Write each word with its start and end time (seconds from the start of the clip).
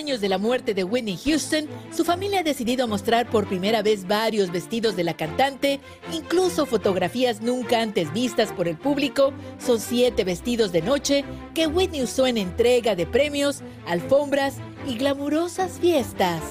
Años 0.00 0.22
de 0.22 0.30
la 0.30 0.38
muerte 0.38 0.72
de 0.72 0.82
Whitney 0.82 1.18
Houston, 1.26 1.68
su 1.94 2.06
familia 2.06 2.40
ha 2.40 2.42
decidido 2.42 2.88
mostrar 2.88 3.28
por 3.28 3.46
primera 3.46 3.82
vez 3.82 4.08
varios 4.08 4.50
vestidos 4.50 4.96
de 4.96 5.04
la 5.04 5.12
cantante, 5.12 5.78
incluso 6.10 6.64
fotografías 6.64 7.42
nunca 7.42 7.82
antes 7.82 8.10
vistas 8.14 8.50
por 8.50 8.66
el 8.66 8.78
público. 8.78 9.34
Son 9.58 9.78
siete 9.78 10.24
vestidos 10.24 10.72
de 10.72 10.80
noche 10.80 11.22
que 11.52 11.66
Whitney 11.66 12.02
usó 12.02 12.26
en 12.26 12.38
entrega 12.38 12.96
de 12.96 13.04
premios, 13.04 13.60
alfombras 13.86 14.54
y 14.86 14.96
glamurosas 14.96 15.78
fiestas. 15.80 16.42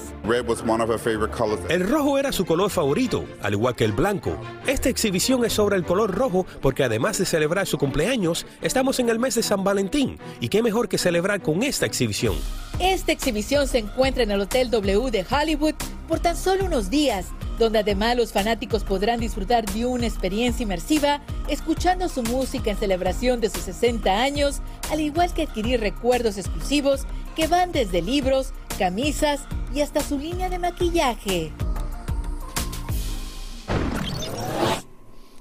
El 1.68 1.88
rojo 1.88 2.18
era 2.18 2.32
su 2.32 2.44
color 2.44 2.70
favorito, 2.70 3.24
al 3.42 3.54
igual 3.54 3.74
que 3.74 3.84
el 3.84 3.92
blanco. 3.92 4.36
Esta 4.66 4.88
exhibición 4.88 5.44
es 5.44 5.52
sobre 5.52 5.76
el 5.76 5.84
color 5.84 6.14
rojo 6.14 6.46
porque 6.60 6.84
además 6.84 7.18
de 7.18 7.24
celebrar 7.24 7.66
su 7.66 7.78
cumpleaños, 7.78 8.46
estamos 8.62 9.00
en 9.00 9.08
el 9.08 9.18
mes 9.18 9.34
de 9.34 9.42
San 9.42 9.64
Valentín. 9.64 10.18
Y 10.40 10.48
qué 10.48 10.62
mejor 10.62 10.88
que 10.88 10.98
celebrar 10.98 11.40
con 11.40 11.62
esta 11.62 11.86
exhibición. 11.86 12.34
Esta 12.78 13.12
exhibición 13.12 13.68
se 13.68 13.78
encuentra 13.78 14.22
en 14.22 14.30
el 14.30 14.40
Hotel 14.40 14.70
W 14.70 15.10
de 15.10 15.26
Hollywood 15.28 15.74
por 16.08 16.20
tan 16.20 16.36
solo 16.36 16.64
unos 16.64 16.90
días, 16.90 17.26
donde 17.58 17.78
además 17.78 18.16
los 18.16 18.32
fanáticos 18.32 18.84
podrán 18.84 19.20
disfrutar 19.20 19.66
de 19.66 19.84
una 19.84 20.06
experiencia 20.06 20.62
inmersiva 20.62 21.20
escuchando 21.48 22.08
su 22.08 22.22
música 22.22 22.70
en 22.70 22.78
celebración 22.78 23.40
de 23.40 23.50
sus 23.50 23.62
60 23.62 24.10
años, 24.22 24.62
al 24.90 25.00
igual 25.00 25.32
que 25.34 25.42
adquirir 25.42 25.80
recuerdos 25.80 26.38
exclusivos 26.38 27.06
que 27.40 27.46
van 27.46 27.72
desde 27.72 28.02
libros, 28.02 28.52
camisas 28.78 29.46
y 29.74 29.80
hasta 29.80 30.02
su 30.02 30.18
línea 30.18 30.50
de 30.50 30.58
maquillaje. 30.58 31.50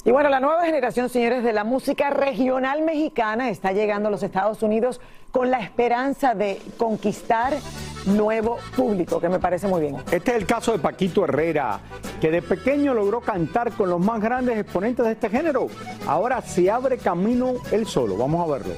Y 0.05 0.11
bueno, 0.11 0.29
la 0.29 0.39
nueva 0.39 0.63
generación, 0.63 1.09
señores, 1.09 1.43
de 1.43 1.51
la 1.51 1.65
música 1.65 2.09
regional 2.09 2.83
mexicana 2.83 3.49
está 3.49 3.73
llegando 3.73 4.07
a 4.07 4.11
los 4.11 4.23
Estados 4.23 4.63
Unidos 4.63 5.01
con 5.31 5.51
la 5.51 5.59
esperanza 5.59 6.35
de 6.35 6.61
conquistar 6.77 7.57
nuevo 8.05 8.59
público, 8.77 9.19
que 9.19 9.27
me 9.27 9.39
parece 9.39 9.67
muy 9.67 9.81
bien. 9.81 9.97
Este 10.09 10.31
es 10.31 10.38
el 10.38 10.45
caso 10.45 10.71
de 10.71 10.79
Paquito 10.79 11.25
Herrera, 11.25 11.81
que 12.21 12.31
de 12.31 12.41
pequeño 12.41 12.93
logró 12.93 13.19
cantar 13.19 13.73
con 13.73 13.89
los 13.89 13.99
más 13.99 14.21
grandes 14.21 14.57
exponentes 14.57 15.05
de 15.05 15.11
este 15.11 15.29
género. 15.29 15.67
Ahora 16.07 16.41
se 16.43 16.71
abre 16.71 16.97
camino 16.97 17.55
él 17.73 17.85
solo. 17.85 18.15
Vamos 18.15 18.47
a 18.47 18.53
verlo. 18.53 18.73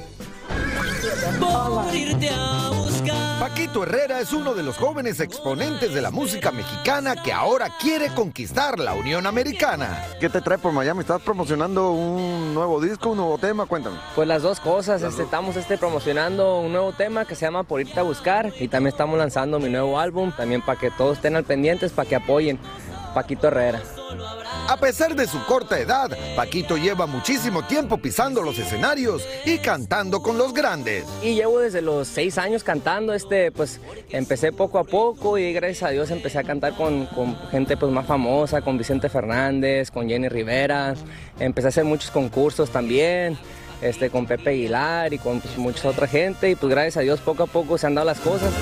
Paquito 3.42 3.82
Herrera 3.82 4.20
es 4.20 4.32
uno 4.32 4.54
de 4.54 4.62
los 4.62 4.78
jóvenes 4.78 5.18
exponentes 5.18 5.92
de 5.92 6.00
la 6.00 6.12
música 6.12 6.52
mexicana 6.52 7.16
que 7.16 7.32
ahora 7.32 7.70
quiere 7.76 8.14
conquistar 8.14 8.78
la 8.78 8.94
Unión 8.94 9.26
Americana. 9.26 10.00
¿Qué 10.20 10.28
te 10.28 10.40
trae 10.40 10.58
por 10.58 10.70
Miami? 10.70 11.00
¿Estás 11.00 11.20
promocionando 11.22 11.90
un 11.90 12.54
nuevo 12.54 12.80
disco, 12.80 13.10
un 13.10 13.16
nuevo 13.16 13.38
tema? 13.38 13.66
Cuéntame. 13.66 13.96
Pues 14.14 14.28
las 14.28 14.42
dos 14.42 14.60
cosas, 14.60 15.02
este, 15.02 15.24
estamos 15.24 15.56
este, 15.56 15.76
promocionando 15.76 16.60
un 16.60 16.70
nuevo 16.70 16.92
tema 16.92 17.24
que 17.24 17.34
se 17.34 17.44
llama 17.44 17.64
Por 17.64 17.80
irte 17.80 17.98
a 17.98 18.04
buscar 18.04 18.52
y 18.60 18.68
también 18.68 18.92
estamos 18.92 19.18
lanzando 19.18 19.58
mi 19.58 19.70
nuevo 19.70 19.98
álbum, 19.98 20.30
también 20.30 20.62
para 20.62 20.78
que 20.78 20.92
todos 20.92 21.16
estén 21.16 21.34
al 21.34 21.42
pendientes, 21.42 21.90
para 21.90 22.08
que 22.08 22.14
apoyen 22.14 22.60
Paquito 23.12 23.48
Herrera. 23.48 23.82
A 24.72 24.78
pesar 24.78 25.14
de 25.14 25.26
su 25.26 25.44
corta 25.44 25.78
edad, 25.78 26.16
Paquito 26.34 26.78
lleva 26.78 27.04
muchísimo 27.06 27.62
tiempo 27.62 27.98
pisando 27.98 28.40
los 28.40 28.58
escenarios 28.58 29.22
y 29.44 29.58
cantando 29.58 30.22
con 30.22 30.38
los 30.38 30.54
grandes. 30.54 31.04
Y 31.22 31.34
llevo 31.34 31.58
desde 31.58 31.82
los 31.82 32.08
seis 32.08 32.38
años 32.38 32.64
cantando, 32.64 33.12
este, 33.12 33.52
pues 33.52 33.80
empecé 34.08 34.50
poco 34.50 34.78
a 34.78 34.84
poco 34.84 35.36
y 35.36 35.52
gracias 35.52 35.82
a 35.82 35.90
Dios 35.90 36.10
empecé 36.10 36.38
a 36.38 36.44
cantar 36.44 36.72
con, 36.72 37.06
gente 37.50 37.76
pues 37.76 37.92
más 37.92 38.06
famosa, 38.06 38.62
con 38.62 38.78
Vicente 38.78 39.10
Fernández, 39.10 39.90
con 39.90 40.08
Jenny 40.08 40.30
Rivera, 40.30 40.94
empecé 41.38 41.66
a 41.66 41.68
hacer 41.68 41.84
muchos 41.84 42.10
concursos 42.10 42.70
también. 42.70 43.36
Este, 43.82 44.10
con 44.10 44.26
Pepe 44.26 44.50
Aguilar 44.50 45.12
y 45.12 45.18
con 45.18 45.40
pues, 45.40 45.58
mucha 45.58 45.88
otra 45.88 46.06
gente 46.06 46.48
y 46.48 46.54
pues 46.54 46.70
gracias 46.70 46.98
a 46.98 47.00
Dios 47.00 47.20
poco 47.20 47.42
a 47.42 47.46
poco 47.46 47.76
se 47.76 47.88
han 47.88 47.96
dado 47.96 48.06
las 48.06 48.20
cosas. 48.20 48.52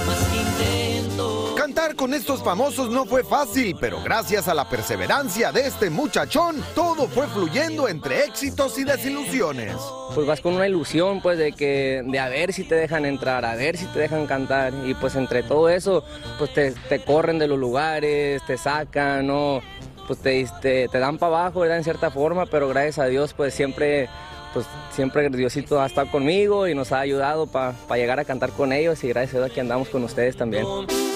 Con 1.97 2.15
estos 2.15 2.43
famosos 2.43 2.91
no 2.91 3.05
fue 3.05 3.25
fácil, 3.25 3.77
pero 3.79 4.03
gracias 4.03 4.49
a 4.49 4.55
la 4.55 4.69
perseverancia 4.69 5.53
de 5.53 5.67
este 5.67 5.91
muchachón, 5.91 6.65
todo 6.75 7.09
fue 7.09 7.27
fluyendo 7.27 7.89
entre 7.89 8.25
éxitos 8.25 8.79
y 8.79 8.85
desilusiones. 8.85 9.77
Pues 10.15 10.27
vas 10.27 10.41
con 10.41 10.55
una 10.55 10.67
ilusión, 10.67 11.21
pues, 11.21 11.39
de 11.39 11.53
que, 11.53 12.03
de 12.07 12.19
a 12.19 12.29
ver 12.29 12.53
si 12.53 12.65
te 12.65 12.75
dejan 12.75 13.05
entrar, 13.05 13.45
a 13.45 13.55
ver 13.55 13.77
si 13.77 13.87
te 13.87 13.99
dejan 13.99 14.27
cantar, 14.27 14.73
y 14.85 14.95
pues 14.95 15.15
entre 15.15 15.43
todo 15.43 15.69
eso, 15.69 16.05
pues 16.39 16.53
te, 16.55 16.73
te 16.73 17.01
corren 17.01 17.39
de 17.39 17.49
los 17.49 17.59
lugares, 17.59 18.43
te 18.47 18.57
sacan, 18.57 19.27
¿no? 19.27 19.61
Pues 20.07 20.21
te, 20.21 20.47
te, 20.63 20.89
te 20.89 20.99
dan 20.99 21.19
para 21.19 21.41
abajo, 21.41 21.61
¿verdad? 21.61 21.79
En 21.79 21.85
cierta 21.85 22.11
forma, 22.11 22.47
pero 22.47 22.69
gracias 22.69 22.99
a 22.99 23.07
Dios, 23.07 23.35
pues 23.35 23.53
siempre 23.53 24.09
pues 24.53 24.67
siempre 24.91 25.29
Diosito 25.31 25.81
ha 25.81 25.87
estado 25.87 26.11
conmigo 26.11 26.67
y 26.67 26.75
nos 26.75 26.91
ha 26.93 27.01
ayudado 27.01 27.47
para 27.47 27.75
llegar 27.95 28.19
a 28.19 28.25
cantar 28.25 28.51
con 28.51 28.73
ellos 28.73 29.05
y 29.05 29.09
gracias 29.09 29.35
a 29.35 29.39
Dios 29.39 29.51
aquí 29.53 29.61
andamos 29.61 29.89
con 29.89 30.03
ustedes 30.03 30.37
también. 30.37 30.65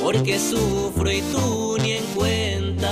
Porque 0.04 0.38
sufro 0.38 1.10
y 1.10 1.22
tú 1.32 1.76
ni 1.82 1.92
en 1.92 2.04
cuenta. 2.14 2.90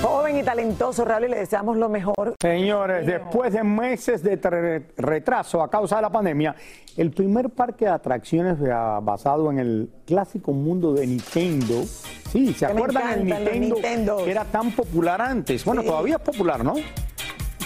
Joven 0.00 0.36
y 0.38 0.42
talentoso, 0.44 1.04
Raúl, 1.04 1.24
y 1.24 1.28
le 1.28 1.38
deseamos 1.38 1.76
lo 1.76 1.88
mejor. 1.88 2.34
Señores, 2.40 3.04
después 3.04 3.52
de 3.52 3.64
meses 3.64 4.22
de 4.22 4.86
retraso 4.96 5.60
a 5.60 5.68
causa 5.68 5.96
de 5.96 6.02
la 6.02 6.10
pandemia, 6.10 6.54
el 6.96 7.10
primer 7.10 7.50
parque 7.50 7.86
de 7.86 7.90
atracciones 7.90 8.58
basado 8.60 9.50
en 9.50 9.58
el 9.58 9.90
clásico 10.06 10.52
mundo 10.52 10.92
de 10.94 11.06
Nintendo, 11.08 11.82
sí, 12.30 12.54
¿se 12.54 12.66
acuerdan 12.66 13.26
del 13.26 13.60
Nintendo 13.60 14.18
que 14.24 14.30
era 14.30 14.44
tan 14.44 14.70
popular 14.70 15.20
antes? 15.20 15.64
Bueno, 15.64 15.82
Sí. 15.82 15.88
todavía 15.88 16.14
es 16.14 16.22
popular, 16.22 16.64
¿no? 16.64 16.74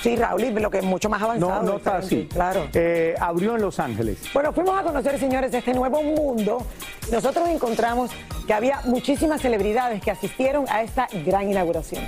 Sí, 0.03 0.17
Raúl, 0.17 0.43
y 0.43 0.51
lo 0.51 0.71
que 0.71 0.79
es 0.79 0.85
mucho 0.85 1.09
más 1.09 1.23
avanzado. 1.23 1.63
No, 1.63 1.73
no 1.73 1.77
está 1.77 1.99
así. 1.99 2.29
Claro. 2.31 2.69
Eh, 2.75 3.15
abrió 3.21 3.55
en 3.55 3.63
Los 3.63 3.79
Ángeles. 3.79 4.19
Bueno, 4.35 4.53
fuimos 4.53 4.77
a 4.79 4.83
conocer, 4.83 5.19
señores, 5.19 5.55
este 5.55 5.73
nuevo 5.73 6.03
mundo. 6.03 6.67
Nosotros 7.13 7.49
encontramos 7.49 8.11
que 8.47 8.53
había 8.53 8.81
muchísimas 8.85 9.41
celebridades 9.41 10.03
que 10.03 10.11
asistieron 10.11 10.65
a 10.69 10.83
esta 10.83 11.07
gran 11.25 11.49
inauguración. 11.49 12.03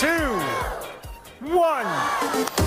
Two, 0.00 0.08
one. 1.54 2.62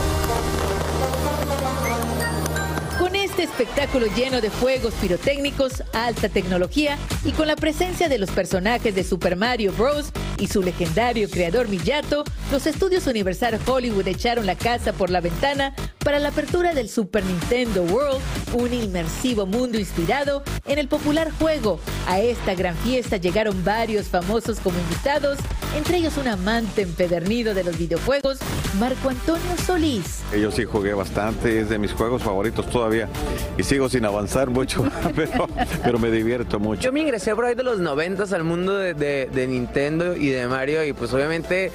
espectáculo 3.45 4.07
lleno 4.07 4.41
de 4.41 4.49
fuegos 4.49 4.93
pirotécnicos, 4.95 5.83
alta 5.93 6.27
tecnología 6.29 6.97
y 7.23 7.31
con 7.31 7.47
la 7.47 7.55
presencia 7.55 8.09
de 8.09 8.17
los 8.17 8.29
personajes 8.31 8.93
de 8.93 9.03
Super 9.03 9.35
Mario 9.35 9.71
Bros. 9.71 10.11
Y 10.37 10.47
su 10.47 10.61
legendario 10.61 11.29
creador 11.29 11.67
Miyato, 11.67 12.23
los 12.51 12.67
estudios 12.67 13.07
Universal 13.07 13.59
Hollywood 13.65 14.07
echaron 14.07 14.45
la 14.45 14.55
casa 14.55 14.93
por 14.93 15.09
la 15.09 15.21
ventana 15.21 15.73
para 16.05 16.19
la 16.19 16.29
apertura 16.29 16.73
del 16.75 16.87
Super 16.87 17.25
Nintendo 17.25 17.81
World, 17.83 18.21
un 18.53 18.71
inmersivo 18.71 19.45
mundo 19.47 19.79
inspirado 19.79 20.43
en 20.67 20.77
el 20.77 20.87
popular 20.87 21.31
juego. 21.39 21.79
A 22.07 22.19
esta 22.21 22.53
gran 22.53 22.75
fiesta 22.77 23.17
llegaron 23.17 23.63
varios 23.65 24.05
famosos 24.07 24.59
como 24.59 24.77
invitados, 24.77 25.39
entre 25.75 25.97
ellos 25.97 26.15
un 26.17 26.27
amante 26.27 26.83
empedernido 26.83 27.55
de 27.55 27.63
los 27.63 27.75
videojuegos, 27.79 28.37
Marco 28.79 29.09
Antonio 29.09 29.41
Solís. 29.65 30.19
Yo 30.39 30.51
sí 30.51 30.63
jugué 30.63 30.93
bastante, 30.93 31.59
es 31.61 31.69
de 31.69 31.79
mis 31.79 31.91
juegos 31.91 32.21
favoritos 32.21 32.69
todavía 32.69 33.09
y 33.57 33.63
sigo 33.63 33.89
sin 33.89 34.05
avanzar 34.05 34.51
mucho, 34.51 34.85
pero, 35.15 35.47
pero 35.83 35.97
me 35.97 36.11
divierto 36.11 36.59
mucho. 36.59 36.81
Yo 36.83 36.93
me 36.93 37.01
ingresé 37.01 37.33
por 37.35 37.45
ahí 37.45 37.55
de 37.55 37.63
los 37.63 37.79
90 37.79 38.23
al 38.35 38.43
mundo 38.43 38.77
de, 38.77 38.93
de- 38.93 39.27
de 39.33 39.47
Nintendo 39.47 40.15
y 40.15 40.27
de 40.29 40.47
Mario 40.47 40.85
y 40.85 40.93
pues 40.93 41.11
obviamente 41.13 41.71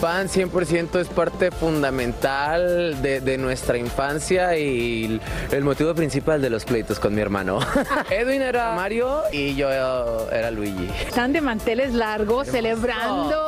fan 0.00 0.28
100% 0.28 1.00
es 1.00 1.08
parte 1.08 1.50
fundamental 1.50 3.02
de, 3.02 3.20
de 3.20 3.38
nuestra 3.38 3.78
infancia 3.78 4.56
y 4.56 5.20
el 5.50 5.64
motivo 5.64 5.94
principal 5.94 6.40
de 6.40 6.50
los 6.50 6.64
pleitos 6.64 7.00
con 7.00 7.14
mi 7.14 7.20
hermano. 7.20 7.58
Edwin 8.10 8.42
era 8.42 8.74
Mario 8.74 9.22
y 9.32 9.56
yo 9.56 9.68
era 9.70 10.50
Luigi. 10.50 10.88
Están 11.06 11.32
de 11.32 11.40
manteles 11.40 11.94
largos 11.94 12.48
celebrando 12.48 13.47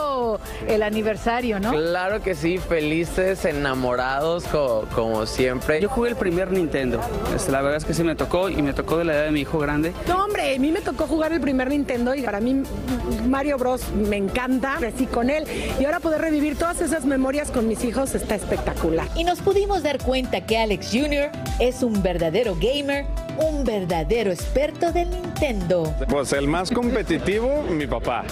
el 0.66 0.82
aniversario, 0.82 1.58
¿no? 1.60 1.72
Claro 1.72 2.22
que 2.22 2.34
sí, 2.34 2.58
felices, 2.58 3.44
enamorados 3.44 4.44
co- 4.44 4.86
como 4.94 5.26
siempre. 5.26 5.80
Yo 5.80 5.88
jugué 5.88 6.10
el 6.10 6.16
primer 6.16 6.50
Nintendo. 6.50 7.00
Este, 7.34 7.50
la 7.52 7.60
verdad 7.62 7.76
es 7.78 7.84
que 7.84 7.94
sí 7.94 8.02
me 8.04 8.14
tocó 8.14 8.48
y 8.50 8.60
me 8.62 8.72
tocó 8.72 8.98
de 8.98 9.04
la 9.04 9.14
edad 9.14 9.24
de 9.24 9.30
mi 9.30 9.40
hijo 9.40 9.58
grande. 9.58 9.92
No, 10.06 10.24
hombre, 10.24 10.54
a 10.54 10.58
mí 10.58 10.70
me 10.72 10.80
tocó 10.80 11.06
jugar 11.06 11.32
el 11.32 11.40
primer 11.40 11.68
Nintendo 11.68 12.14
y 12.14 12.22
para 12.22 12.40
mí 12.40 12.62
Mario 13.26 13.58
Bros 13.58 13.82
me 13.92 14.16
encanta, 14.16 14.76
crecí 14.78 15.06
con 15.06 15.30
él 15.30 15.44
y 15.80 15.84
ahora 15.84 16.00
poder 16.00 16.20
revivir 16.20 16.56
todas 16.56 16.80
esas 16.80 17.04
memorias 17.04 17.50
con 17.50 17.66
mis 17.68 17.84
hijos 17.84 18.14
está 18.14 18.34
espectacular. 18.34 19.06
Y 19.16 19.24
nos 19.24 19.40
pudimos 19.40 19.82
dar 19.82 19.98
cuenta 19.98 20.44
que 20.46 20.58
Alex 20.58 20.90
Jr. 20.92 21.30
es 21.58 21.82
un 21.82 22.02
verdadero 22.02 22.56
gamer, 22.60 23.06
un 23.40 23.64
verdadero 23.64 24.30
experto 24.30 24.92
del 24.92 25.10
Nintendo. 25.10 25.94
Pues 26.08 26.32
el 26.32 26.46
más 26.46 26.70
competitivo, 26.70 27.62
mi 27.70 27.86
papá. 27.86 28.24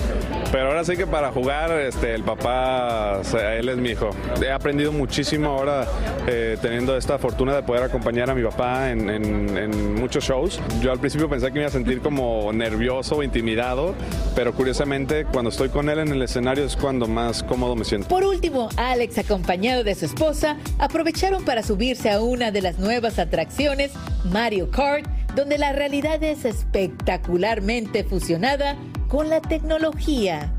Pero 0.53 0.69
ahora 0.69 0.85
sí 0.85 0.97
que 0.97 1.07
para 1.07 1.31
jugar, 1.33 1.71
este, 1.73 2.15
el 2.15 2.23
papá, 2.23 3.19
o 3.21 3.25
sea, 3.25 3.55
él 3.57 3.69
es 3.69 3.77
mi 3.77 3.91
hijo. 3.91 4.11
He 4.43 4.51
aprendido 4.51 4.93
muchísimo 4.93 5.51
ahora 5.51 5.87
eh, 6.27 6.57
teniendo 6.61 6.97
esta 6.97 7.19
fortuna 7.19 7.55
de 7.55 7.63
poder 7.63 7.83
acompañar 7.83 8.31
a 8.31 8.35
mi 8.35 8.43
papá 8.43 8.91
en, 8.91 9.11
en- 9.11 9.57
en 9.59 9.95
muchos 9.95 10.25
shows. 10.25 10.61
Yo 10.81 10.91
al 10.93 10.99
principio 11.01 11.29
pensé 11.29 11.47
que 11.49 11.53
me 11.55 11.61
iba 11.61 11.69
a 11.69 11.73
sentir 11.73 12.01
como 12.01 12.53
nervioso 12.53 13.17
o 13.17 13.23
intimidado, 13.23 13.95
pero 14.35 14.53
curiosamente 14.55 15.25
cuando 15.27 15.51
estoy 15.51 15.69
con 15.69 15.89
él 15.91 15.99
en 15.99 16.09
el 16.09 16.23
escenario 16.23 16.65
es 16.65 16.77
cuando 16.77 17.07
más 17.07 17.43
cómodo 17.43 17.77
me 17.77 17.85
siento. 17.85 18.09
Por 18.09 18.25
último, 18.25 18.69
Alex, 18.77 19.19
acompañado 19.19 19.85
de 19.85 19.95
su 19.95 20.07
esposa, 20.07 20.57
aprovecharon 20.79 21.45
para 21.45 21.63
subirse 21.63 22.11
a 22.11 22.21
una 22.21 22.51
de 22.51 22.63
las 22.63 22.79
nuevas 22.79 23.19
atracciones, 23.19 23.91
Mario 24.31 24.71
Kart, 24.71 25.07
donde 25.35 25.59
la 25.59 25.73
realidad 25.73 26.23
es 26.23 26.45
espectacularmente 26.45 28.05
fusionada 28.05 28.77
con 29.09 29.29
la 29.31 29.41
tecnología. 29.41 30.53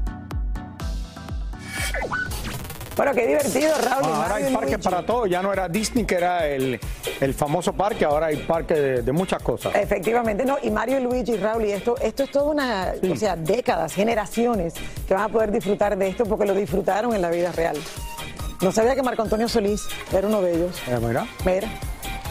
Bueno, 2.95 3.13
qué 3.13 3.27
divertido, 3.27 3.71
Raúl. 3.81 4.03
Ah, 4.11 4.15
ahora 4.23 4.29
Mario 4.29 4.45
hay 4.47 4.51
y 4.51 4.55
parque 4.55 4.71
Luigi. 4.71 4.83
para 4.83 5.05
todo. 5.05 5.25
Ya 5.25 5.41
no 5.41 5.53
era 5.53 5.69
Disney, 5.69 6.03
que 6.05 6.15
era 6.15 6.45
el, 6.47 6.77
el 7.21 7.33
famoso 7.33 7.71
parque, 7.71 8.03
ahora 8.03 8.25
hay 8.25 8.35
parque 8.37 8.73
de, 8.73 9.01
de 9.03 9.11
muchas 9.13 9.41
cosas. 9.41 9.73
Efectivamente, 9.75 10.43
no, 10.43 10.57
y 10.61 10.69
Mario 10.69 10.99
y 10.99 11.03
Luigi, 11.03 11.37
Raúl, 11.37 11.63
y 11.65 11.71
esto, 11.71 11.95
esto 12.01 12.23
es 12.23 12.31
toda 12.31 12.51
una, 12.51 12.93
o 13.09 13.15
sea, 13.15 13.37
décadas, 13.37 13.93
generaciones 13.93 14.73
que 15.07 15.13
van 15.13 15.23
a 15.23 15.29
poder 15.29 15.49
disfrutar 15.51 15.97
de 15.97 16.09
esto 16.09 16.25
porque 16.25 16.45
lo 16.45 16.53
disfrutaron 16.53 17.15
en 17.15 17.21
la 17.21 17.29
vida 17.29 17.53
real. 17.53 17.77
No 18.61 18.73
sabía 18.73 18.95
que 18.95 19.03
Marco 19.03 19.21
Antonio 19.21 19.47
Solís 19.47 19.81
era 20.11 20.27
uno 20.27 20.41
de 20.41 20.55
ellos. 20.55 20.75
Eh, 20.89 20.99
mira. 21.01 21.25
Mira. 21.45 21.69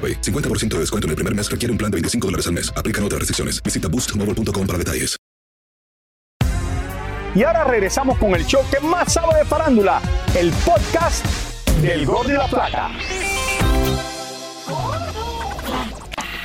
AroPay. 0.00 0.22
50% 0.22 0.68
de 0.76 0.80
descuento 0.80 1.06
en 1.06 1.10
el 1.10 1.16
primer 1.16 1.34
mes 1.34 1.50
requiere 1.50 1.70
un 1.70 1.76
plan 1.76 1.90
de 1.90 1.96
25 1.96 2.26
dólares 2.26 2.46
al 2.46 2.54
mes. 2.54 2.72
Aplican 2.74 3.04
otras 3.04 3.18
restricciones. 3.18 3.62
Visita 3.62 3.88
boostmobile.com 3.88 4.66
para 4.66 4.78
detalles. 4.78 5.20
Y 7.34 7.44
ahora 7.44 7.62
regresamos 7.62 8.18
con 8.18 8.34
el 8.34 8.44
show 8.44 8.60
que 8.70 8.80
más 8.80 9.12
sabe 9.12 9.38
de 9.38 9.44
farándula, 9.44 10.02
el 10.36 10.50
podcast 10.64 11.24
del 11.80 12.04
Gordo 12.04 12.32
y 12.32 12.36
la 12.36 12.48
Plata. 12.48 12.90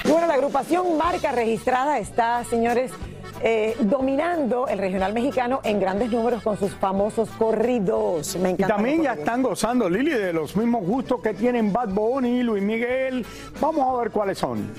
Y 0.03 0.07
Bueno, 0.07 0.27
la 0.27 0.35
agrupación 0.35 0.95
Marca 0.95 1.31
Registrada 1.31 1.97
está, 1.97 2.43
señores, 2.43 2.91
eh, 3.41 3.75
dominando 3.81 4.67
el 4.67 4.79
regional 4.79 5.13
mexicano 5.13 5.59
en 5.63 5.79
grandes 5.79 6.11
números 6.11 6.41
con 6.43 6.57
sus 6.57 6.71
famosos 6.75 7.29
corridos. 7.31 8.35
Me 8.37 8.49
Y 8.49 8.51
encanta. 8.53 8.75
también 8.75 9.03
ya 9.03 9.13
están 9.13 9.41
gozando, 9.43 9.89
Lili, 9.89 10.11
de 10.11 10.33
los 10.33 10.55
mismos 10.55 10.85
gustos 10.85 11.21
que 11.21 11.33
tienen 11.33 11.71
Bad 11.73 11.89
Bunny, 11.89 12.43
Luis 12.43 12.63
Miguel. 12.63 13.25
Vamos 13.59 13.87
a 13.87 13.99
ver 14.01 14.11
cuáles 14.11 14.37
son. 14.37 14.69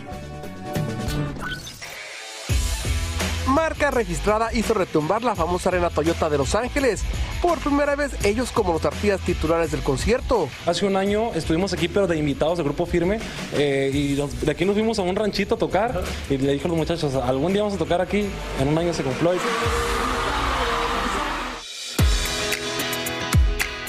Marca 3.57 3.91
registrada 3.91 4.53
hizo 4.53 4.75
retumbar 4.75 5.25
la 5.25 5.35
famosa 5.35 5.71
arena 5.71 5.89
Toyota 5.89 6.29
de 6.29 6.37
Los 6.37 6.55
Ángeles. 6.55 7.03
Por 7.41 7.59
primera 7.59 7.97
vez 7.97 8.13
ellos 8.23 8.53
como 8.53 8.75
los 8.75 8.85
artistas 8.85 9.23
titulares 9.23 9.71
del 9.71 9.81
concierto. 9.81 10.51
Hace 10.67 10.85
un 10.85 10.95
año 10.95 11.33
estuvimos 11.35 11.73
aquí, 11.73 11.89
pero 11.89 12.07
de 12.07 12.19
invitados 12.19 12.59
de 12.59 12.65
Grupo 12.65 12.85
Firme, 12.85 13.19
eh, 13.55 13.91
y 13.95 14.15
de 14.15 14.51
aquí 14.51 14.67
nos 14.67 14.75
fuimos 14.75 14.99
a 14.99 15.03
un 15.03 15.17
ranchito 15.17 15.55
a 15.55 15.59
tocar, 15.59 16.03
y 16.29 16.37
le 16.37 16.53
dije 16.53 16.67
a 16.67 16.69
los 16.69 16.77
muchachos, 16.77 17.15
algún 17.15 17.55
día 17.55 17.63
vamos 17.63 17.77
a 17.77 17.79
tocar 17.79 18.03
aquí, 18.03 18.27
en 18.61 18.69
un 18.69 18.77
año 18.77 18.93
se 18.93 19.03
cumplió. 19.03 19.35
y- 19.35 19.39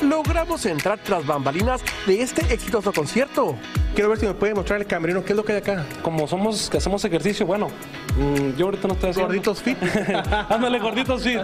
Logramos 0.06 0.66
entrar 0.66 1.00
tras 1.04 1.26
bambalinas 1.26 1.82
de 2.06 2.22
este 2.22 2.42
exitoso 2.54 2.94
concierto. 2.94 3.58
Quiero 3.96 4.10
ver 4.12 4.20
si 4.20 4.26
me 4.28 4.34
puede 4.34 4.54
mostrar 4.54 4.80
el 4.80 4.88
camerino, 4.88 5.26
qué 5.26 5.34
es 5.34 5.38
lo 5.38 5.44
que 5.44 5.52
hay 5.54 5.58
acá. 5.58 5.86
Como 6.04 6.26
somos, 6.28 6.70
que 6.70 6.78
hacemos 6.78 7.04
ejercicio, 7.04 7.46
bueno, 7.46 7.68
mm, 8.18 8.58
yo 8.58 8.66
ahorita 8.66 8.88
no 8.88 8.94
estoy 8.96 9.10
haciendo... 9.12 9.28
Gorditos 9.28 9.62
fit. 9.62 9.78
Ándale, 10.50 10.80
gorditos 10.80 11.24
fit. 11.24 11.40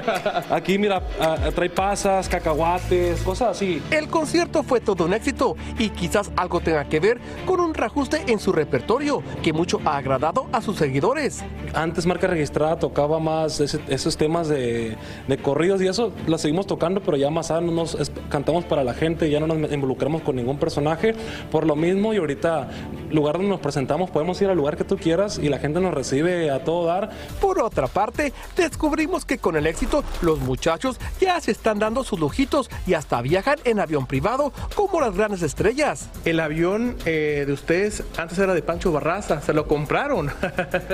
Aquí, 0.50 0.78
mira, 0.78 1.02
ah, 1.20 1.38
trae 1.56 1.70
pasas, 1.70 2.28
cacahuates, 2.30 3.22
cosas 3.22 3.50
así. 3.52 3.82
El 3.92 4.08
concierto 4.10 4.64
fue 4.64 4.80
todo 4.82 5.06
un 5.06 5.14
éxito 5.14 5.56
y 5.80 5.90
quizás 5.90 6.32
algo 6.36 6.60
tenga 6.60 6.84
que 6.86 7.00
ver 7.00 7.20
con 7.46 7.60
un 7.60 7.74
reajuste 7.74 8.24
en 8.28 8.40
su 8.40 8.52
repertorio 8.52 9.24
que 9.42 9.54
mucho 9.54 9.80
ha 9.86 9.98
agradado 9.98 10.48
a 10.52 10.62
sus 10.62 10.78
seguidores. 10.78 11.44
Antes 11.74 12.06
Marca 12.06 12.28
Registrada 12.28 12.78
tocaba 12.78 13.20
más 13.20 13.60
ese- 13.60 13.80
esos 13.88 14.18
temas 14.18 14.48
de, 14.48 14.98
de 15.28 15.38
corridos 15.38 15.82
y 15.82 15.88
eso, 15.88 16.12
lo 16.28 16.38
seguimos 16.38 16.68
tocando, 16.68 17.02
pero 17.02 17.16
ya 17.18 17.30
más 17.30 17.50
no 17.52 17.62
nos 17.62 17.96
es- 17.96 18.12
cantamos 18.30 18.66
para 18.66 18.84
la 18.84 18.94
gente, 18.94 19.30
ya 19.30 19.40
no 19.40 19.48
nos 19.48 19.72
involucramos 19.72 20.22
con 20.24 20.36
ningún 20.36 20.58
personaje, 20.58 21.14
por 21.52 21.66
lo 21.66 21.76
mismo 21.76 22.14
y 22.14 22.18
ahorita 22.18 22.34
ahorita, 22.34 22.70
lugar 23.12 23.34
donde 23.36 23.50
nos 23.50 23.60
presentamos, 23.60 24.10
podemos 24.10 24.42
ir 24.42 24.48
al 24.50 24.56
lugar 24.58 24.76
que 24.78 24.84
tú 24.84 24.98
quieras 24.98 25.38
y 25.38 25.50
la 25.50 25.60
gente 25.60 25.80
nos 25.82 25.94
recibe 25.94 26.50
a 26.50 26.63
todo 26.64 26.86
dar. 26.86 27.10
Por 27.40 27.60
otra 27.62 27.88
parte, 27.88 28.34
descubrimos 28.56 29.26
que 29.26 29.38
con 29.38 29.56
el 29.56 29.68
éxito, 29.68 30.04
los 30.22 30.40
muchachos 30.40 31.00
ya 31.20 31.40
se 31.40 31.52
están 31.52 31.80
dando 31.80 32.04
sus 32.04 32.20
lujitos 32.20 32.70
y 32.88 32.94
hasta 32.94 33.22
viajan 33.22 33.60
en 33.64 33.80
avión 33.80 34.06
privado 34.06 34.54
como 34.76 35.02
las 35.02 35.16
grandes 35.16 35.42
estrellas. 35.42 36.10
El 36.26 36.40
avión 36.40 36.96
eh, 37.06 37.44
de 37.46 37.54
ustedes 37.54 38.04
antes 38.18 38.38
era 38.40 38.54
de 38.54 38.62
Pancho 38.62 38.92
Barraza, 38.92 39.42
se 39.42 39.54
lo 39.54 39.68
compraron. 39.68 40.32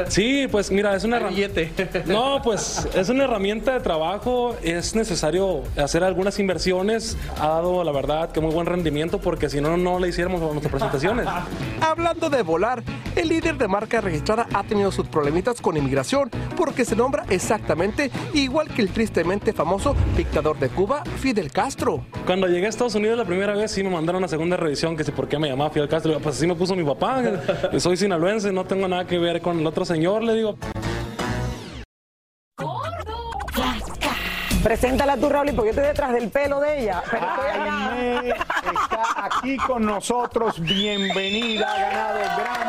Sí, 0.08 0.48
pues 0.50 0.72
mira, 0.72 0.96
es 0.96 1.04
una 1.04 1.18
herramienta. 1.18 1.62
No, 2.06 2.42
pues 2.44 2.88
es 2.96 3.10
una 3.10 3.26
herramienta 3.26 3.74
de 3.74 3.80
trabajo. 3.80 4.56
Es 4.62 4.96
necesario 4.96 5.64
hacer 5.78 6.04
algunas 6.04 6.40
inversiones. 6.40 7.18
Ha 7.40 7.48
dado, 7.48 7.84
la 7.84 7.92
verdad, 7.92 8.32
que 8.32 8.42
muy 8.42 8.54
buen 8.54 8.66
rendimiento 8.66 9.20
porque 9.20 9.50
si 9.50 9.62
no, 9.62 9.78
no 9.78 10.00
le 10.00 10.10
hiciéramos 10.10 10.42
nuestras 10.42 10.72
presentaciones. 10.72 11.28
Hablando 11.82 12.30
de 12.30 12.42
volar, 12.42 12.84
el 13.16 13.30
líder 13.30 13.58
de 13.58 13.68
marca 13.68 14.02
registrada 14.02 14.48
ha 14.54 14.64
tenido 14.64 14.92
sus 14.92 15.08
problemitas 15.08 15.59
con 15.62 15.78
inmigración 15.78 16.30
porque 16.58 16.86
se 16.86 16.96
nombra 16.96 17.26
exactamente 17.30 18.12
igual 18.34 18.68
que 18.70 18.82
el 18.82 18.90
tristemente 18.90 19.54
famoso 19.54 19.96
dictador 20.16 20.58
de 20.60 20.70
Cuba, 20.70 21.04
Fidel 21.18 21.52
Castro. 21.52 22.06
Cuando 22.26 22.48
llegué 22.48 22.66
a 22.66 22.70
Estados 22.70 22.96
Unidos 22.96 23.18
la 23.18 23.26
primera 23.26 23.54
vez, 23.54 23.72
sí 23.72 23.84
me 23.84 23.90
mandaron 23.90 24.24
a 24.24 24.28
segunda 24.28 24.58
revisión 24.58 24.96
que 24.96 25.04
si 25.04 25.12
por 25.12 25.28
qué 25.28 25.38
me 25.40 25.50
llamaba 25.50 25.70
Fidel 25.70 25.90
Castro. 25.90 26.20
Pues 26.20 26.36
así 26.36 26.48
me 26.48 26.56
puso 26.56 26.76
mi 26.76 26.84
papá. 26.84 27.22
Soy 27.78 27.98
sinaloense, 27.98 28.52
no 28.52 28.66
tengo 28.66 28.88
nada 28.88 29.06
que 29.06 29.18
ver 29.18 29.42
con 29.42 29.60
el 29.60 29.68
otro 29.68 29.86
señor, 29.86 30.24
le 30.24 30.36
digo. 30.36 30.56
Preséntala 34.64 35.16
tú, 35.16 35.30
Raúl, 35.30 35.48
porque 35.56 35.68
yo 35.68 35.70
estoy 35.70 35.86
detrás 35.86 36.12
del 36.14 36.30
pelo 36.30 36.60
de 36.60 36.82
ella. 36.82 37.02
Pero 37.10 37.26
estoy 37.26 38.30
está 38.30 39.26
aquí 39.26 39.58
con 39.58 39.86
nosotros. 39.86 40.60
Bienvenida, 40.60 41.72
ha 41.72 41.80
ganado 41.80 42.20
Grammy. 42.20 42.69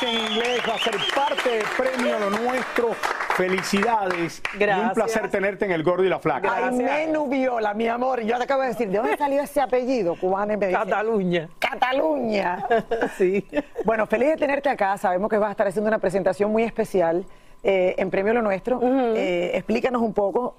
Grammys 0.00 0.02
en 0.02 0.32
inglés 0.32 0.60
va 0.68 0.74
a 0.74 0.78
ser 0.78 0.94
parte 1.14 1.48
del 1.50 1.64
premio 1.76 2.18
Lo 2.18 2.30
Nuestro. 2.30 2.90
Felicidades. 3.36 4.40
Y 4.52 4.56
un 4.56 4.60
Gracias. 4.60 4.94
placer 4.94 5.30
tenerte 5.30 5.64
en 5.64 5.72
el 5.72 5.82
Gordo 5.82 6.04
y 6.04 6.08
la 6.08 6.18
Flaca. 6.20 6.54
Aimee 6.68 7.08
Nubiola, 7.08 7.74
mi 7.74 7.88
amor. 7.88 8.20
Yo 8.22 8.36
te 8.38 8.44
acabo 8.44 8.62
de 8.62 8.68
decir, 8.68 8.88
¿de 8.88 8.98
dónde 8.98 9.16
salió 9.16 9.42
ese 9.42 9.60
apellido 9.60 10.14
cubano? 10.16 10.58
Cataluña. 10.58 11.48
Cataluña. 11.58 12.64
Sí. 13.18 13.46
Bueno, 13.84 14.06
feliz 14.06 14.28
de 14.30 14.36
tenerte 14.36 14.68
acá. 14.68 14.96
Sabemos 14.98 15.28
que 15.30 15.38
vas 15.38 15.48
a 15.48 15.50
estar 15.52 15.66
haciendo 15.66 15.88
una 15.88 15.98
presentación 15.98 16.50
muy 16.50 16.62
especial 16.64 17.24
eh, 17.62 17.94
en 17.98 18.10
Premio 18.10 18.34
Lo 18.34 18.42
Nuestro. 18.42 18.80
Eh, 18.82 19.52
explícanos 19.54 20.02
un 20.02 20.12
poco. 20.14 20.56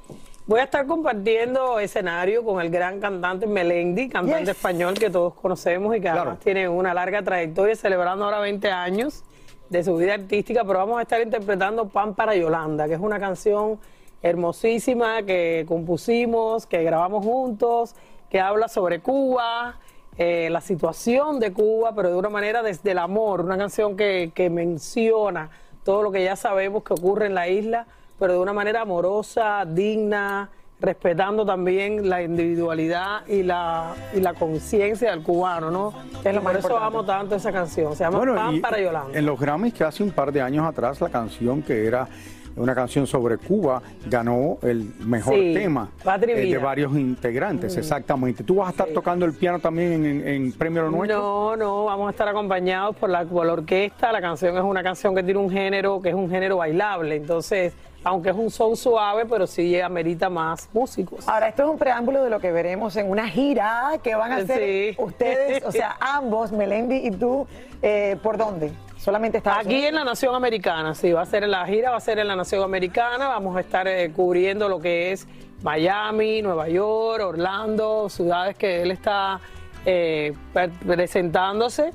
Voy 0.47 0.59
a 0.59 0.63
estar 0.63 0.85
compartiendo 0.85 1.79
escenario 1.79 2.43
con 2.43 2.61
el 2.61 2.69
gran 2.69 2.99
cantante 2.99 3.47
Melendi, 3.47 4.09
cantante 4.09 4.41
Yes. 4.41 4.49
español 4.49 4.93
que 4.93 5.09
todos 5.09 5.33
conocemos 5.33 5.95
y 5.95 6.01
que 6.01 6.07
además 6.09 6.39
tiene 6.39 6.69
una 6.69 6.93
larga 6.93 7.23
trayectoria, 7.23 7.75
celebrando 7.75 8.25
ahora 8.25 8.39
20 8.39 8.69
años 8.71 9.23
de 9.69 9.83
su 9.83 9.95
vida 9.95 10.13
artística, 10.13 10.63
pero 10.63 10.79
vamos 10.79 10.99
a 10.99 11.01
estar 11.01 11.21
interpretando 11.21 11.87
Pan 11.87 12.13
para 12.13 12.35
Yolanda, 12.35 12.87
que 12.87 12.93
es 12.93 12.99
una 12.99 13.19
canción 13.19 13.79
hermosísima 14.21 15.23
que 15.23 15.65
compusimos, 15.67 16.65
que 16.65 16.83
grabamos 16.83 17.23
juntos, 17.23 17.95
que 18.29 18.39
habla 18.39 18.67
sobre 18.67 18.99
Cuba, 18.99 19.79
eh, 20.17 20.49
la 20.49 20.61
situación 20.61 21.39
de 21.39 21.53
Cuba, 21.53 21.93
pero 21.95 22.09
de 22.09 22.15
una 22.15 22.29
manera 22.29 22.63
desde 22.63 22.91
el 22.91 22.99
amor, 22.99 23.41
una 23.41 23.57
canción 23.57 23.97
que, 23.97 24.31
que 24.33 24.49
menciona 24.49 25.49
todo 25.83 26.03
lo 26.03 26.11
que 26.11 26.23
ya 26.23 26.35
sabemos 26.35 26.83
que 26.83 26.93
ocurre 26.93 27.27
en 27.27 27.35
la 27.35 27.47
isla, 27.47 27.85
pero 28.17 28.33
de 28.33 28.39
una 28.39 28.53
manera 28.53 28.81
amorosa, 28.81 29.65
digna, 29.65 30.49
respetando 30.79 31.45
también 31.45 32.09
la 32.09 32.21
individualidad 32.21 33.25
y 33.27 33.43
la, 33.43 33.93
y 34.13 34.19
la 34.19 34.33
conciencia 34.33 35.11
del 35.11 35.23
cubano, 35.23 35.71
¿no? 35.71 35.93
Que 36.21 36.29
es 36.29 36.35
lo 36.35 36.41
más 36.41 36.51
por 36.51 36.59
eso 36.59 36.67
importante. 36.69 36.95
amo 36.97 37.05
tanto 37.05 37.35
esa 37.35 37.51
canción, 37.51 37.95
se 37.95 38.03
llama 38.03 38.17
Bueno, 38.17 38.35
Pan 38.35 38.61
para 38.61 38.79
Yolanda. 38.79 39.17
En 39.17 39.25
los 39.25 39.39
Grammys 39.39 39.73
que 39.73 39.83
hace 39.83 40.03
un 40.03 40.11
par 40.11 40.31
de 40.31 40.41
años 40.41 40.65
atrás, 40.65 40.99
la 41.01 41.09
canción 41.09 41.61
que 41.61 41.85
era 41.87 42.07
una 42.57 42.73
canción 42.75 43.05
sobre 43.07 43.37
Cuba 43.37 43.81
ganó 44.07 44.57
el 44.61 44.93
mejor 44.99 45.35
Sí, 45.35 45.53
tema 45.53 45.89
eh, 46.05 46.51
de 46.51 46.57
varios 46.57 46.93
integrantes, 46.95 47.75
Mm. 47.75 47.79
exactamente. 47.79 48.43
¿Tú 48.43 48.55
vas 48.55 48.67
a 48.67 48.71
estar 48.71 48.87
tocando 48.89 49.25
el 49.25 49.33
piano 49.33 49.59
también 49.59 49.93
en, 49.93 50.05
en- 50.05 50.27
en 50.27 50.51
Premio 50.53 50.83
Lo 50.83 50.91
Nuestro? 50.91 51.17
No, 51.19 51.55
no, 51.57 51.85
vamos 51.85 52.07
a 52.07 52.11
estar 52.11 52.27
acompañados 52.27 52.95
por 52.95 53.09
la, 53.09 53.23
por 53.25 53.45
la 53.45 53.53
orquesta. 53.53 54.11
La 54.11 54.21
canción 54.21 54.55
es 54.57 54.63
una 54.63 54.83
canción 54.83 55.13
que 55.15 55.23
tiene 55.23 55.39
un 55.39 55.49
género 55.49 56.01
que 56.01 56.09
es 56.09 56.15
un 56.15 56.29
género 56.29 56.57
bailable. 56.57 57.15
Entonces, 57.15 57.73
aunque 58.03 58.29
es 58.29 58.35
un 58.35 58.51
son 58.51 58.75
suave, 58.77 59.25
pero 59.25 59.47
sí 59.47 59.79
amerita 59.81 60.29
más 60.29 60.69
músicos. 60.73 61.27
Ahora, 61.27 61.47
esto 61.49 61.63
es 61.63 61.69
un 61.69 61.77
preámbulo 61.79 62.23
de 62.23 62.29
lo 62.29 62.39
que 62.39 62.51
veremos 62.51 62.95
en 62.97 63.09
una 63.09 63.27
gira 63.27 63.93
que 64.03 64.13
van 64.15 64.31
a 64.31 64.35
hacer 64.37 64.59
Sí. 64.59 64.95
ustedes, 65.01 65.63
o 65.65 65.71
sea, 65.71 65.95
ambos, 65.99 66.51
Melendi 66.51 66.97
y 66.97 67.11
tú, 67.11 67.47
eh, 67.81 68.15
¿por 68.21 68.37
dónde? 68.37 68.71
Solamente 69.05 69.37
Estados 69.37 69.59
Aquí 69.59 69.67
Unidos? 69.75 69.89
en 69.89 69.95
la 69.97 70.03
Nación 70.03 70.33
Americana, 70.33 70.95
sí, 70.95 71.11
va 71.13 71.21
a 71.21 71.25
ser 71.27 71.43
en 71.43 71.51
la 71.51 71.63
gira, 71.67 71.91
va 71.91 71.97
a 71.97 72.01
ser 72.01 72.17
en 72.17 72.27
la 72.27 72.35
Nación 72.35 72.63
Americana. 72.63 73.27
Vamos 73.27 73.55
a 73.55 73.59
estar 73.59 73.87
eh, 73.87 74.11
cubriendo 74.11 74.67
lo 74.67 74.79
que 74.79 75.11
es 75.11 75.27
Miami, 75.61 76.41
Nueva 76.41 76.67
York, 76.69 77.21
Orlando, 77.23 78.09
ciudades 78.09 78.57
que 78.57 78.81
él 78.81 78.89
está 78.89 79.39
eh, 79.85 80.33
pre- 80.51 80.69
presentándose. 80.69 81.91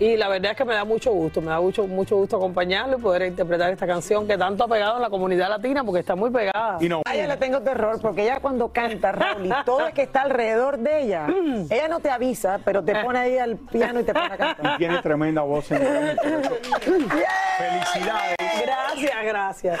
Y 0.00 0.16
la 0.16 0.28
verdad 0.28 0.52
es 0.52 0.56
que 0.56 0.64
me 0.64 0.74
da 0.74 0.84
mucho 0.84 1.10
gusto, 1.10 1.40
me 1.40 1.48
da 1.48 1.60
mucho, 1.60 1.86
mucho 1.86 2.16
gusto 2.16 2.36
acompañarlo 2.36 2.98
y 2.98 3.00
poder 3.00 3.22
interpretar 3.22 3.72
esta 3.72 3.86
canción 3.86 4.28
que 4.28 4.38
tanto 4.38 4.62
ha 4.64 4.68
pegado 4.68 4.96
en 4.96 5.02
la 5.02 5.10
comunidad 5.10 5.48
latina, 5.48 5.82
porque 5.82 6.00
está 6.00 6.14
muy 6.14 6.30
pegada. 6.30 6.78
A 7.04 7.14
ella 7.14 7.26
le 7.26 7.36
tengo 7.36 7.60
terror 7.62 8.00
porque 8.00 8.22
ella 8.22 8.38
cuando 8.40 8.72
canta, 8.72 9.10
Raúl, 9.10 9.46
y 9.46 9.52
todo 9.64 9.88
el 9.88 9.92
que 9.92 10.02
está 10.02 10.22
alrededor 10.22 10.78
de 10.78 11.02
ella, 11.02 11.26
ella 11.68 11.88
no 11.88 11.98
te 11.98 12.10
avisa, 12.10 12.60
pero 12.64 12.84
te 12.84 12.94
pone 13.02 13.18
ahí 13.18 13.38
al 13.38 13.56
piano 13.56 13.98
y 13.98 14.04
te 14.04 14.14
pone 14.14 14.26
a 14.26 14.36
cantar. 14.36 14.76
Tiene 14.78 15.02
tremenda 15.02 15.42
voz. 15.42 15.66
señora. 15.66 16.14
Felicidades. 17.58 18.36
Gracias, 18.62 19.24
gracias. 19.24 19.80